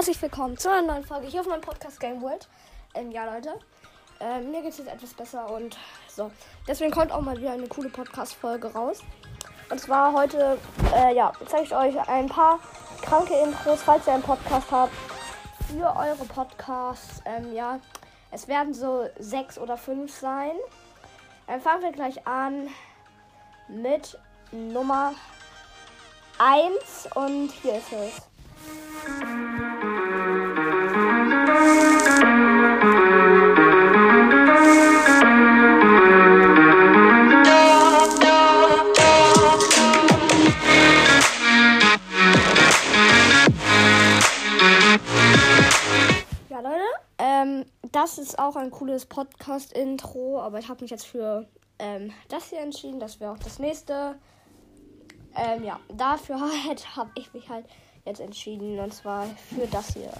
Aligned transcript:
willkommen 0.00 0.56
zu 0.56 0.70
einer 0.70 0.94
neuen 0.94 1.04
Folge 1.04 1.26
hier 1.26 1.42
auf 1.42 1.46
meinem 1.46 1.60
Podcast 1.60 2.00
Game 2.00 2.22
World. 2.22 2.48
Ähm, 2.94 3.10
ja, 3.12 3.32
Leute, 3.32 3.54
ähm, 4.18 4.50
mir 4.50 4.62
geht 4.62 4.72
es 4.72 4.78
jetzt 4.78 4.88
etwas 4.88 5.12
besser 5.12 5.50
und 5.50 5.76
so. 6.08 6.30
Deswegen 6.66 6.90
kommt 6.90 7.12
auch 7.12 7.20
mal 7.20 7.36
wieder 7.36 7.52
eine 7.52 7.68
coole 7.68 7.90
Podcast-Folge 7.90 8.72
raus. 8.72 9.00
Und 9.70 9.78
zwar 9.78 10.14
heute, 10.14 10.56
äh, 10.94 11.14
ja, 11.14 11.32
zeige 11.46 11.64
ich 11.64 11.76
euch 11.76 12.08
ein 12.08 12.30
paar 12.30 12.58
kranke 13.02 13.34
Intros, 13.34 13.82
falls 13.82 14.06
ihr 14.06 14.14
einen 14.14 14.22
Podcast 14.22 14.70
habt, 14.70 14.92
für 15.68 15.94
eure 15.94 16.24
Podcasts. 16.24 17.20
Ähm, 17.26 17.54
ja, 17.54 17.78
es 18.30 18.48
werden 18.48 18.72
so 18.72 19.06
sechs 19.18 19.58
oder 19.58 19.76
fünf 19.76 20.18
sein. 20.18 20.52
Dann 21.46 21.60
fangen 21.60 21.82
wir 21.82 21.92
gleich 21.92 22.26
an 22.26 22.68
mit 23.68 24.18
Nummer 24.50 25.12
1 26.38 27.10
und 27.16 27.50
hier 27.62 27.74
ist 27.74 27.92
es. 27.92 28.29
Ähm, 47.20 47.66
das 47.92 48.16
ist 48.16 48.38
auch 48.38 48.56
ein 48.56 48.70
cooles 48.70 49.04
Podcast-Intro, 49.04 50.40
aber 50.40 50.58
ich 50.58 50.68
habe 50.70 50.80
mich 50.80 50.90
jetzt 50.90 51.06
für 51.06 51.46
ähm, 51.78 52.12
das 52.28 52.48
hier 52.48 52.60
entschieden. 52.60 52.98
Das 52.98 53.20
wäre 53.20 53.32
auch 53.32 53.38
das 53.38 53.58
nächste. 53.58 54.18
Ähm, 55.36 55.64
ja, 55.64 55.78
dafür 55.92 56.40
halt, 56.66 56.96
habe 56.96 57.10
ich 57.16 57.32
mich 57.34 57.48
halt 57.50 57.66
jetzt 58.06 58.20
entschieden. 58.20 58.78
Und 58.78 58.94
zwar 58.94 59.26
für 59.54 59.66
das 59.66 59.92
hier. 59.92 60.12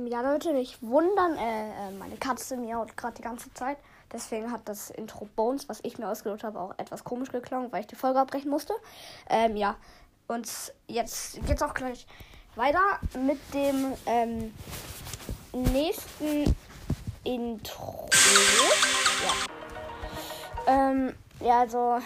Ähm, 0.00 0.06
ja, 0.06 0.20
Leute, 0.20 0.52
nicht 0.52 0.82
wundern. 0.82 1.36
Äh, 1.36 1.68
äh, 1.68 1.90
meine 1.98 2.16
Katze 2.16 2.56
miaut 2.56 2.96
gerade 2.96 3.14
die 3.16 3.22
ganze 3.22 3.52
Zeit. 3.54 3.78
Deswegen 4.12 4.50
hat 4.50 4.62
das 4.64 4.90
Intro 4.90 5.28
Bones, 5.36 5.68
was 5.68 5.80
ich 5.82 5.98
mir 5.98 6.08
ausgedacht 6.08 6.42
habe, 6.42 6.58
auch 6.58 6.74
etwas 6.78 7.04
komisch 7.04 7.30
geklungen, 7.30 7.70
weil 7.70 7.82
ich 7.82 7.86
die 7.86 7.96
Folge 7.96 8.18
abbrechen 8.18 8.50
musste. 8.50 8.74
Ähm, 9.28 9.56
ja. 9.56 9.76
Und 10.26 10.48
jetzt 10.86 11.44
geht's 11.46 11.62
auch 11.62 11.74
gleich 11.74 12.06
weiter 12.56 12.80
mit 13.24 13.38
dem 13.54 13.94
ähm, 14.06 14.54
nächsten 15.52 16.54
Intro. 17.24 18.08
Ja. 20.66 20.90
Ähm, 20.90 21.14
ja, 21.40 21.60
also 21.60 21.98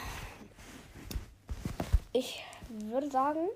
ich 2.12 2.44
würde 2.68 3.10
sagen, 3.10 3.48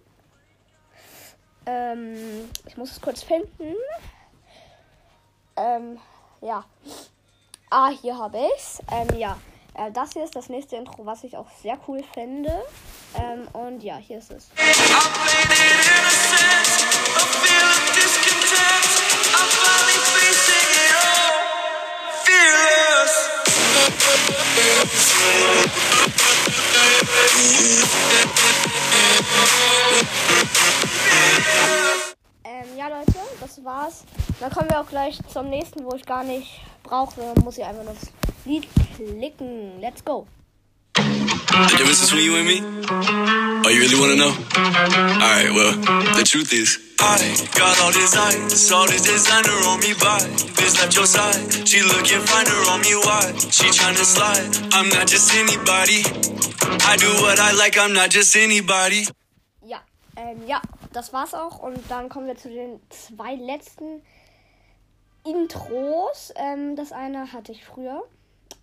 ähm, 1.67 2.49
ich 2.67 2.77
muss 2.77 2.93
es 2.93 3.01
kurz 3.01 3.23
finden. 3.23 3.75
Ähm, 5.59 5.99
ja. 6.41 6.65
Ah, 7.71 7.89
hier 7.89 8.17
habe 8.17 8.39
ich's. 8.55 8.81
Ähm, 8.91 9.19
ja. 9.19 9.37
Äh, 9.75 9.91
das 9.93 10.13
hier 10.13 10.25
ist 10.25 10.37
das 10.37 10.49
nächste 10.49 10.77
Intro, 10.77 11.05
was 11.05 11.25
ich 11.25 11.37
auch 11.37 11.51
sehr 11.63 11.79
cool 11.87 12.03
finde. 12.15 12.65
Ähm, 13.17 13.49
und 13.53 13.83
ja, 13.83 13.97
hier 13.97 14.19
ist 14.19 14.31
es. 14.31 14.49
Ähm, 14.57 14.67
war's. 33.65 34.05
Dann 34.41 34.51
kommen 34.51 34.71
wir 34.71 34.81
auch 34.81 34.89
gleich 34.89 35.19
zum 35.33 35.49
nächsten, 35.51 35.85
wo 35.85 35.95
ich 35.95 36.05
gar 36.05 36.25
nicht 36.25 36.61
brauche. 36.83 37.35
Muss 37.43 37.59
ich 37.59 37.65
einfach 37.65 37.85
nur 37.85 37.95
das 37.95 38.11
Lied 38.45 38.67
klicken. 38.97 39.81
Let's 39.81 40.05
go. 40.05 40.27
The 41.59 41.77
difference 41.77 42.03
between 42.03 42.25
you 42.25 42.37
and 42.37 42.47
me? 42.47 42.63
Oh, 43.65 43.69
you 43.71 43.81
really 43.81 43.99
wanna 43.99 44.17
know? 44.17 44.31
Alright, 44.31 45.51
well, 45.51 45.73
the 46.15 46.23
truth 46.25 46.53
is, 46.53 46.79
I 47.01 47.19
got 47.59 47.81
all 47.81 47.91
this 47.91 48.17
ice, 48.17 48.71
all 48.71 48.87
this 48.87 49.03
designer 49.03 49.59
on 49.67 49.81
me 49.81 49.95
by 49.95 50.21
Bitch 50.55 50.79
left 50.79 50.95
your 50.95 51.07
side, 51.07 51.67
she 51.67 51.83
looking 51.83 52.21
finer 52.21 52.59
on 52.71 52.81
me, 52.83 52.95
why? 53.03 53.33
She 53.51 53.67
tryna 53.75 54.05
slide, 54.05 54.73
I'm 54.73 54.89
not 54.91 55.07
just 55.09 55.35
anybody 55.35 56.05
I 56.87 56.97
do 56.97 57.09
what 57.23 57.41
I 57.41 57.53
like, 57.53 57.79
I'm 57.79 57.93
not 57.93 58.11
just 58.11 58.37
anybody 58.37 59.07
ähm, 60.19 60.47
ja, 60.47 60.61
das 60.93 61.13
war's 61.13 61.35
auch. 61.35 61.61
Und 61.61 61.79
dann 61.89 62.09
kommen 62.09 62.27
wir 62.27 62.37
zu 62.37 62.49
den 62.49 62.81
zwei 62.91 63.37
letzten 63.37 64.03
Intros. 65.25 66.33
Ähm, 66.37 66.75
das 66.77 66.93
eine 66.93 67.33
hatte 67.33 67.53
ich 67.53 67.65
früher. 67.65 68.03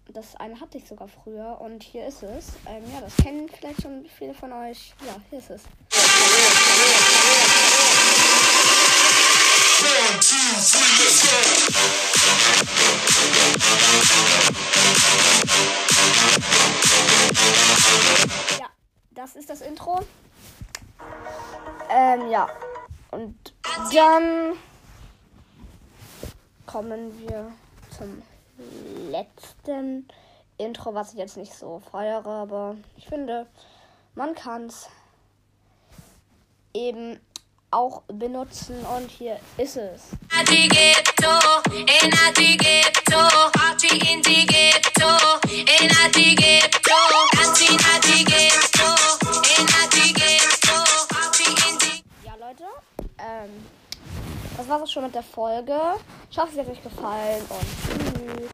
Das 0.09 0.35
eine 0.35 0.59
hatte 0.59 0.77
ich 0.77 0.87
sogar 0.87 1.07
früher. 1.07 1.59
Und 1.61 1.81
hier 1.81 2.05
ist 2.05 2.23
es. 2.23 2.49
Ähm, 2.67 2.83
ja, 2.93 3.01
das 3.01 3.15
kennen 3.17 3.49
vielleicht 3.49 3.81
schon 3.81 4.05
viele 4.05 4.33
von 4.33 4.51
euch. 4.51 4.93
Ja, 5.05 5.15
hier 5.29 5.39
ist 5.39 5.49
es. 5.49 5.63
Ja, 13.43 13.54
Ähm, 21.95 22.29
ja. 22.29 22.49
Und 23.11 23.53
dann 23.93 24.57
kommen 26.65 27.17
wir 27.21 27.49
zum 27.97 28.21
letzten 29.09 30.05
Intro, 30.57 30.93
was 30.93 31.13
ich 31.13 31.19
jetzt 31.19 31.37
nicht 31.37 31.53
so 31.53 31.81
feiere, 31.91 32.27
aber 32.27 32.75
ich 32.97 33.07
finde, 33.07 33.47
man 34.13 34.35
kann 34.35 34.65
es 34.65 34.89
eben 36.73 37.17
auch 37.71 38.01
benutzen 38.07 38.75
und 38.97 39.09
hier 39.09 39.39
ist 39.57 39.77
es. 39.77 40.01
Leute, 52.55 52.71
ähm, 53.19 53.49
das 54.55 54.69
war's 54.69 54.83
auch 54.83 54.87
schon 54.87 55.03
mit 55.03 55.15
der 55.15 55.23
Folge. 55.23 55.77
Ich 56.29 56.37
hoffe, 56.37 56.51
es 56.53 56.59
hat 56.59 56.69
euch 56.69 56.83
gefallen 56.83 57.41
und 57.49 57.65
tschüss. 57.83 58.35